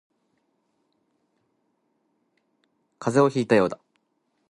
[2.97, 3.77] 風邪をひいたようだ